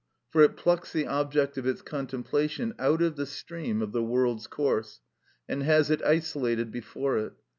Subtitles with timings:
[0.31, 4.47] For it plucks the object of its contemplation out of the stream of the world's
[4.47, 4.99] course,
[5.47, 7.33] and has it isolated before it.